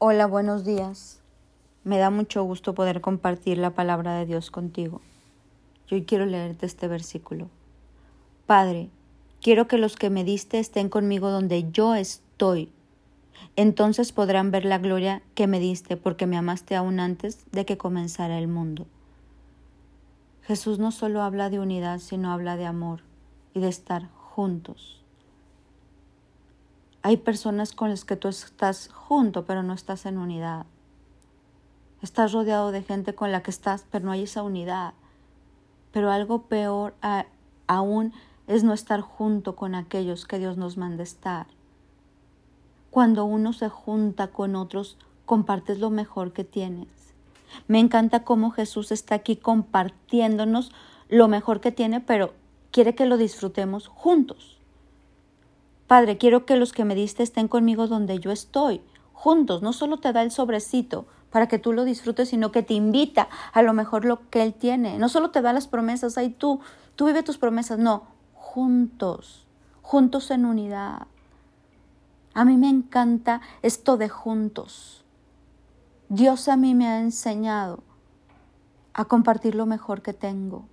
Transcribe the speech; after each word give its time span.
Hola, 0.00 0.26
buenos 0.28 0.64
días. 0.64 1.18
Me 1.82 1.98
da 1.98 2.10
mucho 2.10 2.44
gusto 2.44 2.72
poder 2.72 3.00
compartir 3.00 3.58
la 3.58 3.70
palabra 3.70 4.14
de 4.14 4.26
Dios 4.26 4.52
contigo. 4.52 5.00
Yo 5.88 5.98
quiero 6.06 6.24
leerte 6.24 6.66
este 6.66 6.86
versículo. 6.86 7.48
Padre, 8.46 8.90
quiero 9.42 9.66
que 9.66 9.76
los 9.76 9.96
que 9.96 10.08
me 10.08 10.22
diste 10.22 10.60
estén 10.60 10.88
conmigo 10.88 11.30
donde 11.30 11.68
yo 11.72 11.96
estoy. 11.96 12.70
Entonces 13.56 14.12
podrán 14.12 14.52
ver 14.52 14.66
la 14.66 14.78
gloria 14.78 15.20
que 15.34 15.48
me 15.48 15.58
diste 15.58 15.96
porque 15.96 16.28
me 16.28 16.36
amaste 16.36 16.76
aún 16.76 17.00
antes 17.00 17.44
de 17.50 17.66
que 17.66 17.76
comenzara 17.76 18.38
el 18.38 18.46
mundo. 18.46 18.86
Jesús 20.42 20.78
no 20.78 20.92
solo 20.92 21.22
habla 21.22 21.50
de 21.50 21.58
unidad, 21.58 21.98
sino 21.98 22.30
habla 22.30 22.56
de 22.56 22.66
amor 22.66 23.00
y 23.52 23.58
de 23.58 23.68
estar 23.68 24.10
juntos. 24.12 25.04
Hay 27.02 27.18
personas 27.18 27.72
con 27.72 27.90
las 27.90 28.04
que 28.04 28.16
tú 28.16 28.28
estás 28.28 28.88
junto, 28.88 29.44
pero 29.44 29.62
no 29.62 29.72
estás 29.72 30.04
en 30.06 30.18
unidad. 30.18 30.66
Estás 32.02 32.32
rodeado 32.32 32.72
de 32.72 32.82
gente 32.82 33.14
con 33.14 33.32
la 33.32 33.42
que 33.42 33.50
estás, 33.50 33.86
pero 33.90 34.04
no 34.04 34.12
hay 34.12 34.24
esa 34.24 34.42
unidad. 34.42 34.94
Pero 35.92 36.10
algo 36.10 36.42
peor 36.42 36.94
aún 37.66 38.12
es 38.46 38.64
no 38.64 38.72
estar 38.72 39.00
junto 39.00 39.56
con 39.56 39.74
aquellos 39.74 40.26
que 40.26 40.38
Dios 40.38 40.56
nos 40.56 40.76
manda 40.76 41.02
estar. 41.02 41.46
Cuando 42.90 43.24
uno 43.24 43.52
se 43.52 43.68
junta 43.68 44.28
con 44.28 44.56
otros, 44.56 44.96
compartes 45.26 45.78
lo 45.78 45.90
mejor 45.90 46.32
que 46.32 46.44
tienes. 46.44 46.88
Me 47.66 47.78
encanta 47.78 48.24
cómo 48.24 48.50
Jesús 48.50 48.92
está 48.92 49.14
aquí 49.14 49.36
compartiéndonos 49.36 50.72
lo 51.08 51.28
mejor 51.28 51.60
que 51.60 51.72
tiene, 51.72 52.00
pero 52.00 52.34
quiere 52.70 52.94
que 52.94 53.06
lo 53.06 53.16
disfrutemos 53.16 53.88
juntos. 53.88 54.57
Padre, 55.88 56.18
quiero 56.18 56.44
que 56.44 56.56
los 56.56 56.74
que 56.74 56.84
me 56.84 56.94
diste 56.94 57.22
estén 57.22 57.48
conmigo 57.48 57.86
donde 57.86 58.20
yo 58.20 58.30
estoy, 58.30 58.82
juntos. 59.14 59.62
No 59.62 59.72
solo 59.72 59.96
te 59.96 60.12
da 60.12 60.22
el 60.22 60.30
sobrecito 60.30 61.06
para 61.30 61.48
que 61.48 61.58
tú 61.58 61.72
lo 61.72 61.84
disfrutes, 61.84 62.28
sino 62.28 62.52
que 62.52 62.62
te 62.62 62.74
invita 62.74 63.28
a 63.54 63.62
lo 63.62 63.72
mejor 63.72 64.04
lo 64.04 64.28
que 64.28 64.42
Él 64.42 64.52
tiene. 64.52 64.98
No 64.98 65.08
solo 65.08 65.30
te 65.30 65.40
da 65.40 65.54
las 65.54 65.66
promesas, 65.66 66.18
ahí 66.18 66.28
tú, 66.28 66.60
tú 66.94 67.06
vive 67.06 67.22
tus 67.22 67.38
promesas, 67.38 67.78
no, 67.78 68.02
juntos, 68.34 69.46
juntos 69.80 70.30
en 70.30 70.44
unidad. 70.44 71.06
A 72.34 72.44
mí 72.44 72.58
me 72.58 72.68
encanta 72.68 73.40
esto 73.62 73.96
de 73.96 74.10
juntos. 74.10 75.04
Dios 76.10 76.48
a 76.48 76.58
mí 76.58 76.74
me 76.74 76.86
ha 76.86 77.00
enseñado 77.00 77.82
a 78.92 79.06
compartir 79.06 79.54
lo 79.54 79.64
mejor 79.64 80.02
que 80.02 80.12
tengo. 80.12 80.66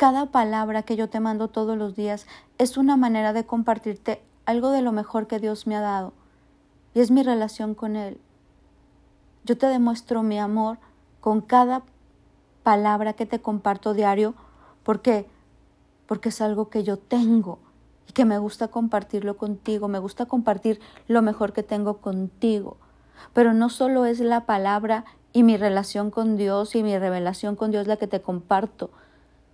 Cada 0.00 0.24
palabra 0.24 0.82
que 0.82 0.96
yo 0.96 1.10
te 1.10 1.20
mando 1.20 1.48
todos 1.48 1.76
los 1.76 1.94
días 1.94 2.26
es 2.56 2.78
una 2.78 2.96
manera 2.96 3.34
de 3.34 3.44
compartirte 3.44 4.22
algo 4.46 4.70
de 4.70 4.80
lo 4.80 4.92
mejor 4.92 5.26
que 5.26 5.38
Dios 5.38 5.66
me 5.66 5.76
ha 5.76 5.82
dado. 5.82 6.14
Y 6.94 7.00
es 7.00 7.10
mi 7.10 7.22
relación 7.22 7.74
con 7.74 7.96
Él. 7.96 8.18
Yo 9.44 9.58
te 9.58 9.66
demuestro 9.66 10.22
mi 10.22 10.38
amor 10.38 10.78
con 11.20 11.42
cada 11.42 11.82
palabra 12.62 13.12
que 13.12 13.26
te 13.26 13.42
comparto 13.42 13.92
diario. 13.92 14.32
¿Por 14.84 15.02
qué? 15.02 15.28
Porque 16.06 16.30
es 16.30 16.40
algo 16.40 16.70
que 16.70 16.82
yo 16.82 16.96
tengo 16.96 17.58
y 18.08 18.14
que 18.14 18.24
me 18.24 18.38
gusta 18.38 18.68
compartirlo 18.68 19.36
contigo. 19.36 19.86
Me 19.86 19.98
gusta 19.98 20.24
compartir 20.24 20.80
lo 21.08 21.20
mejor 21.20 21.52
que 21.52 21.62
tengo 21.62 21.98
contigo. 21.98 22.78
Pero 23.34 23.52
no 23.52 23.68
solo 23.68 24.06
es 24.06 24.20
la 24.20 24.46
palabra 24.46 25.04
y 25.34 25.42
mi 25.42 25.58
relación 25.58 26.10
con 26.10 26.38
Dios 26.38 26.74
y 26.74 26.82
mi 26.82 26.96
revelación 26.96 27.54
con 27.54 27.70
Dios 27.70 27.86
la 27.86 27.98
que 27.98 28.06
te 28.06 28.22
comparto, 28.22 28.88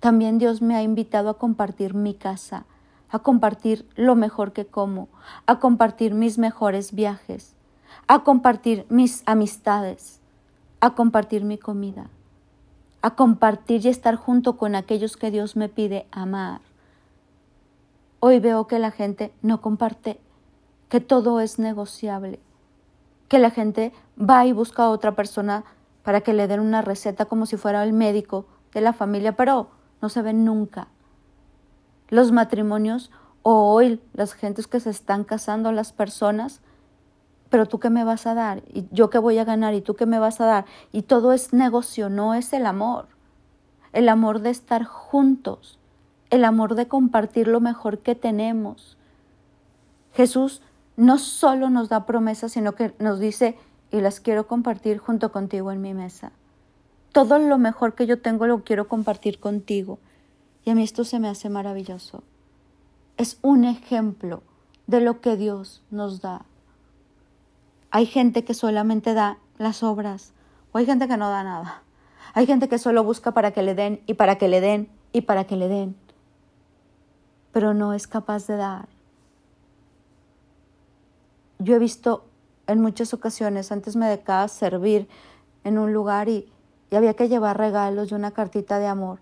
también 0.00 0.38
Dios 0.38 0.62
me 0.62 0.74
ha 0.74 0.82
invitado 0.82 1.28
a 1.28 1.38
compartir 1.38 1.94
mi 1.94 2.14
casa, 2.14 2.64
a 3.10 3.18
compartir 3.18 3.86
lo 3.96 4.16
mejor 4.16 4.52
que 4.52 4.66
como, 4.66 5.08
a 5.46 5.60
compartir 5.60 6.14
mis 6.14 6.38
mejores 6.38 6.92
viajes, 6.92 7.54
a 8.06 8.24
compartir 8.24 8.86
mis 8.88 9.22
amistades, 9.26 10.20
a 10.80 10.94
compartir 10.94 11.44
mi 11.44 11.58
comida, 11.58 12.08
a 13.02 13.14
compartir 13.14 13.84
y 13.84 13.88
estar 13.88 14.16
junto 14.16 14.56
con 14.56 14.74
aquellos 14.74 15.16
que 15.16 15.30
Dios 15.30 15.54
me 15.54 15.68
pide 15.68 16.06
amar. 16.10 16.62
Hoy 18.20 18.40
veo 18.40 18.66
que 18.66 18.78
la 18.78 18.90
gente 18.90 19.32
no 19.42 19.60
comparte, 19.60 20.18
que 20.88 21.00
todo 21.00 21.40
es 21.40 21.58
negociable, 21.58 22.40
que 23.28 23.38
la 23.38 23.50
gente 23.50 23.92
va 24.18 24.46
y 24.46 24.52
busca 24.52 24.84
a 24.84 24.90
otra 24.90 25.14
persona 25.14 25.64
para 26.02 26.22
que 26.22 26.32
le 26.32 26.48
den 26.48 26.60
una 26.60 26.80
receta 26.80 27.26
como 27.26 27.44
si 27.44 27.56
fuera 27.56 27.82
el 27.84 27.92
médico 27.92 28.46
de 28.72 28.80
la 28.80 28.92
familia, 28.92 29.36
pero 29.36 29.68
no 30.00 30.08
se 30.08 30.22
ven 30.22 30.44
nunca. 30.44 30.88
Los 32.08 32.32
matrimonios 32.32 33.10
o 33.42 33.72
hoy 33.72 34.00
las 34.12 34.34
gentes 34.34 34.66
que 34.66 34.80
se 34.80 34.90
están 34.90 35.24
casando, 35.24 35.72
las 35.72 35.92
personas, 35.92 36.60
pero 37.48 37.66
tú 37.66 37.80
qué 37.80 37.90
me 37.90 38.04
vas 38.04 38.26
a 38.26 38.34
dar 38.34 38.62
y 38.68 38.86
yo 38.90 39.10
qué 39.10 39.18
voy 39.18 39.38
a 39.38 39.44
ganar 39.44 39.74
y 39.74 39.80
tú 39.80 39.94
qué 39.94 40.06
me 40.06 40.18
vas 40.18 40.40
a 40.40 40.46
dar 40.46 40.64
y 40.92 41.02
todo 41.02 41.32
es 41.32 41.52
negocio, 41.52 42.08
no 42.08 42.34
es 42.34 42.52
el 42.52 42.66
amor. 42.66 43.08
El 43.92 44.08
amor 44.08 44.40
de 44.40 44.50
estar 44.50 44.84
juntos, 44.84 45.78
el 46.30 46.44
amor 46.44 46.76
de 46.76 46.86
compartir 46.86 47.48
lo 47.48 47.60
mejor 47.60 47.98
que 47.98 48.14
tenemos. 48.14 48.96
Jesús 50.12 50.62
no 50.96 51.18
solo 51.18 51.70
nos 51.70 51.88
da 51.88 52.06
promesas, 52.06 52.52
sino 52.52 52.74
que 52.74 52.94
nos 52.98 53.18
dice, 53.18 53.56
y 53.90 54.00
las 54.00 54.20
quiero 54.20 54.46
compartir 54.46 54.98
junto 54.98 55.32
contigo 55.32 55.72
en 55.72 55.80
mi 55.80 55.94
mesa. 55.94 56.32
Todo 57.12 57.38
lo 57.38 57.58
mejor 57.58 57.94
que 57.94 58.06
yo 58.06 58.20
tengo 58.20 58.46
lo 58.46 58.62
quiero 58.62 58.88
compartir 58.88 59.40
contigo. 59.40 59.98
Y 60.64 60.70
a 60.70 60.74
mí 60.74 60.82
esto 60.82 61.04
se 61.04 61.18
me 61.18 61.28
hace 61.28 61.48
maravilloso. 61.48 62.22
Es 63.16 63.38
un 63.42 63.64
ejemplo 63.64 64.42
de 64.86 65.00
lo 65.00 65.20
que 65.20 65.36
Dios 65.36 65.82
nos 65.90 66.20
da. 66.20 66.44
Hay 67.90 68.06
gente 68.06 68.44
que 68.44 68.54
solamente 68.54 69.14
da 69.14 69.38
las 69.58 69.82
obras 69.82 70.32
o 70.72 70.78
hay 70.78 70.86
gente 70.86 71.08
que 71.08 71.16
no 71.16 71.28
da 71.28 71.42
nada. 71.42 71.82
Hay 72.34 72.46
gente 72.46 72.68
que 72.68 72.78
solo 72.78 73.02
busca 73.02 73.32
para 73.32 73.50
que 73.50 73.62
le 73.62 73.74
den 73.74 74.00
y 74.06 74.14
para 74.14 74.36
que 74.36 74.48
le 74.48 74.60
den 74.60 74.88
y 75.12 75.22
para 75.22 75.44
que 75.44 75.56
le 75.56 75.68
den, 75.68 75.96
pero 77.52 77.74
no 77.74 77.92
es 77.92 78.06
capaz 78.06 78.46
de 78.46 78.56
dar. 78.56 78.88
Yo 81.58 81.74
he 81.74 81.78
visto 81.78 82.24
en 82.66 82.80
muchas 82.80 83.12
ocasiones, 83.12 83.72
antes 83.72 83.96
me 83.96 84.06
dedicaba 84.06 84.46
servir 84.48 85.08
en 85.64 85.78
un 85.78 85.92
lugar 85.92 86.28
y, 86.28 86.50
y 86.90 86.96
había 86.96 87.14
que 87.14 87.28
llevar 87.28 87.56
regalos 87.56 88.10
y 88.10 88.14
una 88.14 88.32
cartita 88.32 88.78
de 88.78 88.86
amor 88.86 89.20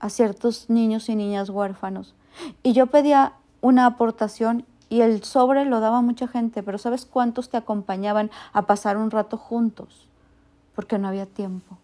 a 0.00 0.10
ciertos 0.10 0.68
niños 0.68 1.08
y 1.08 1.16
niñas 1.16 1.50
huérfanos. 1.50 2.14
Y 2.62 2.72
yo 2.72 2.86
pedía 2.86 3.34
una 3.60 3.86
aportación 3.86 4.66
y 4.88 5.00
el 5.00 5.22
sobre 5.22 5.64
lo 5.64 5.80
daba 5.80 6.00
mucha 6.02 6.28
gente, 6.28 6.62
pero 6.62 6.78
¿sabes 6.78 7.06
cuántos 7.06 7.48
te 7.48 7.56
acompañaban 7.56 8.30
a 8.52 8.62
pasar 8.62 8.96
un 8.96 9.10
rato 9.10 9.36
juntos? 9.36 10.08
Porque 10.74 10.98
no 10.98 11.08
había 11.08 11.26
tiempo. 11.26 11.78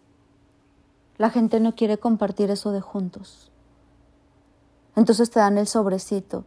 La 1.17 1.29
gente 1.29 1.59
no 1.59 1.75
quiere 1.75 1.97
compartir 1.97 2.51
eso 2.51 2.71
de 2.71 2.81
juntos. 2.81 3.51
Entonces 4.95 5.29
te 5.29 5.39
dan 5.39 5.57
el 5.57 5.67
sobrecito, 5.67 6.45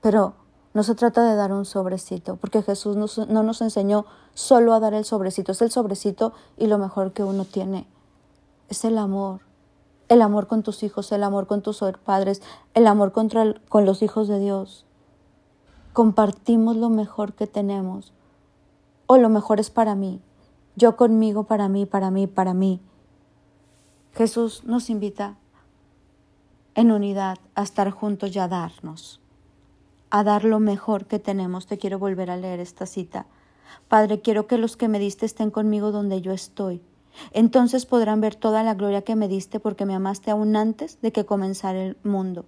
pero 0.00 0.34
no 0.74 0.82
se 0.82 0.94
trata 0.94 1.28
de 1.28 1.34
dar 1.34 1.52
un 1.52 1.64
sobrecito, 1.64 2.36
porque 2.36 2.62
Jesús 2.62 2.96
no 2.96 3.42
nos 3.42 3.60
enseñó 3.62 4.04
solo 4.34 4.74
a 4.74 4.80
dar 4.80 4.94
el 4.94 5.04
sobrecito, 5.04 5.52
es 5.52 5.62
el 5.62 5.70
sobrecito 5.70 6.32
y 6.56 6.66
lo 6.66 6.78
mejor 6.78 7.12
que 7.12 7.24
uno 7.24 7.44
tiene 7.44 7.86
es 8.68 8.84
el 8.84 8.98
amor. 8.98 9.40
El 10.08 10.22
amor 10.22 10.46
con 10.46 10.62
tus 10.62 10.82
hijos, 10.82 11.12
el 11.12 11.22
amor 11.22 11.46
con 11.46 11.60
tus 11.60 11.82
padres, 12.02 12.40
el 12.72 12.86
amor 12.86 13.12
contra 13.12 13.54
con 13.68 13.84
los 13.84 14.02
hijos 14.02 14.26
de 14.26 14.38
Dios. 14.38 14.86
Compartimos 15.92 16.76
lo 16.76 16.88
mejor 16.88 17.34
que 17.34 17.46
tenemos. 17.46 18.14
O 19.06 19.18
lo 19.18 19.28
mejor 19.28 19.60
es 19.60 19.70
para 19.70 19.94
mí. 19.94 20.20
Yo 20.76 20.96
conmigo, 20.96 21.44
para 21.44 21.68
mí, 21.68 21.84
para 21.84 22.10
mí, 22.10 22.26
para 22.26 22.54
mí. 22.54 22.80
Jesús 24.14 24.64
nos 24.64 24.88
invita 24.88 25.36
en 26.74 26.90
unidad 26.90 27.38
a 27.54 27.62
estar 27.62 27.90
juntos 27.90 28.34
y 28.34 28.38
a 28.38 28.48
darnos, 28.48 29.20
a 30.10 30.24
dar 30.24 30.44
lo 30.44 30.60
mejor 30.60 31.06
que 31.06 31.18
tenemos. 31.18 31.66
Te 31.66 31.78
quiero 31.78 31.98
volver 31.98 32.30
a 32.30 32.36
leer 32.36 32.60
esta 32.60 32.86
cita. 32.86 33.26
Padre, 33.88 34.20
quiero 34.20 34.46
que 34.46 34.56
los 34.56 34.76
que 34.76 34.88
me 34.88 34.98
diste 34.98 35.26
estén 35.26 35.50
conmigo 35.50 35.90
donde 35.90 36.22
yo 36.22 36.32
estoy 36.32 36.80
entonces 37.32 37.86
podrán 37.86 38.20
ver 38.20 38.34
toda 38.34 38.62
la 38.62 38.74
gloria 38.74 39.02
que 39.02 39.16
me 39.16 39.28
diste 39.28 39.60
porque 39.60 39.86
me 39.86 39.94
amaste 39.94 40.30
aún 40.30 40.56
antes 40.56 41.00
de 41.00 41.12
que 41.12 41.26
comenzara 41.26 41.82
el 41.82 41.96
mundo. 42.02 42.44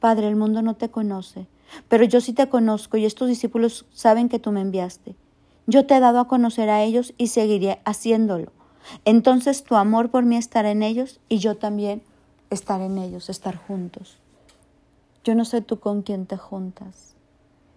Padre, 0.00 0.28
el 0.28 0.36
mundo 0.36 0.62
no 0.62 0.74
te 0.74 0.90
conoce, 0.90 1.46
pero 1.88 2.04
yo 2.04 2.20
sí 2.20 2.32
te 2.32 2.48
conozco 2.48 2.96
y 2.96 3.04
estos 3.04 3.28
discípulos 3.28 3.86
saben 3.92 4.28
que 4.28 4.38
tú 4.38 4.52
me 4.52 4.60
enviaste. 4.60 5.16
Yo 5.66 5.86
te 5.86 5.96
he 5.96 6.00
dado 6.00 6.20
a 6.20 6.28
conocer 6.28 6.70
a 6.70 6.82
ellos 6.82 7.14
y 7.18 7.28
seguiré 7.28 7.80
haciéndolo. 7.84 8.52
Entonces 9.04 9.64
tu 9.64 9.74
amor 9.74 10.10
por 10.10 10.24
mí 10.24 10.36
estará 10.36 10.70
en 10.70 10.82
ellos 10.82 11.20
y 11.28 11.38
yo 11.38 11.56
también 11.56 12.02
estaré 12.50 12.86
en 12.86 12.98
ellos, 12.98 13.28
estar 13.28 13.56
juntos. 13.56 14.18
Yo 15.24 15.34
no 15.34 15.44
sé 15.44 15.60
tú 15.60 15.80
con 15.80 16.02
quién 16.02 16.26
te 16.26 16.36
juntas 16.36 17.16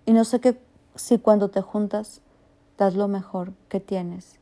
y 0.05 0.13
no 0.13 0.23
sé 0.23 0.39
que 0.39 0.59
si 0.93 1.17
cuando 1.17 1.49
te 1.49 1.61
juntas 1.61 2.21
das 2.77 2.95
lo 2.95 3.07
mejor 3.07 3.53
que 3.69 3.79
tienes 3.79 4.39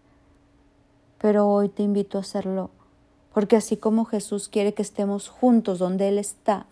pero 1.20 1.48
hoy 1.48 1.70
te 1.70 1.84
invito 1.84 2.18
a 2.18 2.22
hacerlo, 2.22 2.70
porque 3.34 3.56
así 3.56 3.78
como 3.78 4.06
Jesús 4.06 4.50
quiere 4.50 4.74
que 4.74 4.82
estemos 4.82 5.30
juntos 5.30 5.80
donde 5.80 6.10
Él 6.10 6.18
está, 6.18 6.66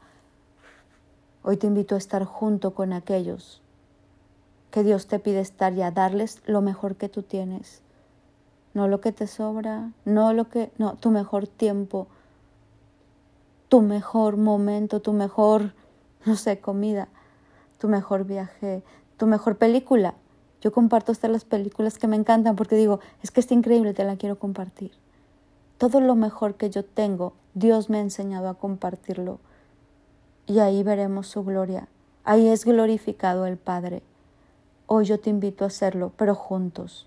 hoy 1.44 1.57
te 1.57 1.68
invito 1.68 1.95
a 1.95 1.97
estar 1.97 2.24
junto 2.25 2.74
con 2.74 2.94
aquellos 2.94 3.62
que 4.75 4.83
Dios 4.83 5.07
te 5.07 5.19
pide 5.19 5.39
estar 5.39 5.71
y 5.74 5.81
a 5.83 5.92
darles 5.92 6.42
lo 6.47 6.59
mejor 6.59 6.97
que 6.97 7.07
tú 7.07 7.24
tienes. 7.24 7.81
No 8.74 8.89
lo 8.89 9.00
que 9.00 9.13
te 9.13 9.25
sobra, 9.25 9.92
no 10.03 10.33
lo 10.33 10.50
que, 10.50 10.69
no, 10.77 10.95
tu 10.95 11.12
mejor 11.12 11.48
tiempo, 11.48 12.07
tu 13.69 13.81
mejor 13.81 14.36
momento, 14.36 15.01
tu 15.01 15.13
mejor, 15.13 15.71
no 16.25 16.36
sé, 16.36 16.59
comida, 16.59 17.07
tu 17.80 17.88
mejor 17.88 18.25
viaje, 18.25 18.83
tu 19.15 19.27
mejor 19.27 19.56
película. 19.56 20.15
Yo 20.65 20.71
comparto 20.71 21.12
hasta 21.12 21.27
las 21.27 21.45
películas 21.45 22.00
que 22.00 22.07
me 22.07 22.15
encantan 22.15 22.56
porque 22.56 22.75
digo, 22.75 23.00
es 23.21 23.29
que 23.29 23.39
está 23.39 23.53
increíble, 23.53 23.94
te 23.94 24.03
la 24.03 24.15
quiero 24.15 24.39
compartir. 24.39 24.94
Todo 25.77 26.01
lo 26.01 26.15
mejor 26.15 26.56
que 26.56 26.71
yo 26.71 26.83
tengo, 26.83 27.33
Dios 27.53 27.91
me 27.91 28.00
ha 28.00 28.01
enseñado 28.01 28.50
a 28.50 28.56
compartirlo. 28.56 29.38
Y 30.47 30.57
ahí 30.57 30.81
veremos 30.81 31.27
su 31.27 31.44
gloria. 31.44 31.88
Ahí 32.23 32.47
es 32.47 32.65
glorificado 32.65 33.45
el 33.45 33.57
Padre. 33.57 34.01
Hoy 34.88 35.06
yo 35.06 35.19
te 35.19 35.29
invito 35.29 35.65
a 35.65 35.67
hacerlo, 35.67 36.13
pero 36.17 36.33
juntos. 36.33 37.06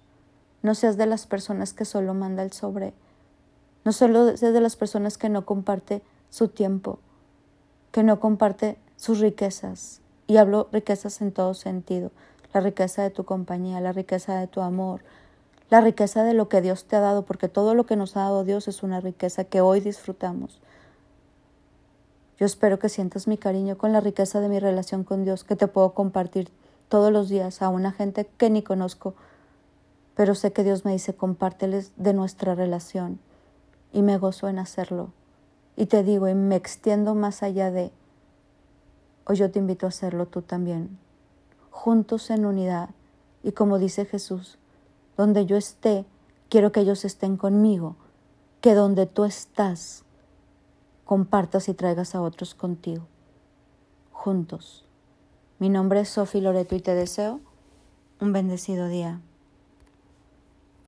No 0.62 0.76
seas 0.76 0.96
de 0.96 1.06
las 1.06 1.26
personas 1.26 1.72
que 1.72 1.84
solo 1.84 2.14
manda 2.14 2.44
el 2.44 2.52
sobre. 2.52 2.94
No 3.84 3.90
solo 3.90 4.36
seas 4.36 4.54
de 4.54 4.60
las 4.60 4.76
personas 4.76 5.18
que 5.18 5.30
no 5.30 5.44
comparte 5.44 6.00
su 6.30 6.46
tiempo, 6.46 7.00
que 7.90 8.04
no 8.04 8.20
comparte 8.20 8.78
sus 8.94 9.18
riquezas. 9.18 10.00
Y 10.28 10.36
hablo 10.36 10.68
riquezas 10.70 11.20
en 11.22 11.32
todo 11.32 11.54
sentido. 11.54 12.12
La 12.52 12.60
riqueza 12.60 13.02
de 13.02 13.10
tu 13.10 13.24
compañía, 13.24 13.80
la 13.80 13.92
riqueza 13.92 14.38
de 14.38 14.46
tu 14.46 14.60
amor, 14.60 15.02
la 15.70 15.80
riqueza 15.80 16.24
de 16.24 16.32
lo 16.32 16.48
que 16.48 16.62
Dios 16.62 16.84
te 16.84 16.96
ha 16.96 17.00
dado, 17.00 17.24
porque 17.24 17.48
todo 17.48 17.74
lo 17.74 17.84
que 17.84 17.96
nos 17.96 18.16
ha 18.16 18.20
dado 18.20 18.44
Dios 18.44 18.68
es 18.68 18.82
una 18.82 19.00
riqueza 19.00 19.44
que 19.44 19.60
hoy 19.60 19.80
disfrutamos. 19.80 20.60
Yo 22.38 22.46
espero 22.46 22.78
que 22.78 22.88
sientas 22.88 23.26
mi 23.26 23.36
cariño 23.36 23.76
con 23.76 23.92
la 23.92 24.00
riqueza 24.00 24.40
de 24.40 24.48
mi 24.48 24.60
relación 24.60 25.04
con 25.04 25.24
Dios, 25.24 25.44
que 25.44 25.56
te 25.56 25.66
puedo 25.66 25.92
compartir 25.92 26.50
todos 26.88 27.12
los 27.12 27.28
días 27.28 27.60
a 27.60 27.68
una 27.68 27.92
gente 27.92 28.26
que 28.38 28.48
ni 28.48 28.62
conozco, 28.62 29.14
pero 30.14 30.34
sé 30.34 30.52
que 30.52 30.64
Dios 30.64 30.84
me 30.84 30.92
dice 30.92 31.14
compárteles 31.14 31.92
de 31.96 32.14
nuestra 32.14 32.54
relación 32.54 33.18
y 33.92 34.02
me 34.02 34.18
gozo 34.18 34.48
en 34.48 34.58
hacerlo. 34.58 35.10
Y 35.76 35.86
te 35.86 36.02
digo, 36.02 36.28
y 36.28 36.34
me 36.34 36.56
extiendo 36.56 37.14
más 37.14 37.42
allá 37.42 37.70
de, 37.70 37.92
hoy 39.26 39.36
yo 39.36 39.50
te 39.50 39.58
invito 39.58 39.86
a 39.86 39.90
hacerlo 39.90 40.26
tú 40.26 40.42
también, 40.42 40.98
juntos 41.70 42.30
en 42.30 42.44
unidad. 42.44 42.90
Y 43.42 43.52
como 43.52 43.78
dice 43.78 44.04
Jesús, 44.04 44.58
donde 45.16 45.46
yo 45.46 45.56
esté, 45.56 46.04
quiero 46.48 46.72
que 46.72 46.80
ellos 46.80 47.04
estén 47.04 47.36
conmigo, 47.36 47.96
que 48.60 48.74
donde 48.74 49.06
tú 49.06 49.24
estás, 49.24 50.04
compartas 51.04 51.68
y 51.68 51.74
traigas 51.74 52.14
a 52.14 52.20
otros 52.20 52.54
contigo, 52.54 53.06
juntos. 54.12 54.84
Mi 55.58 55.68
nombre 55.68 56.00
es 56.00 56.08
Sofi 56.08 56.40
Loreto 56.40 56.74
y 56.74 56.80
te 56.80 56.94
deseo 56.94 57.40
un 58.20 58.32
bendecido 58.32 58.88
día. 58.88 59.20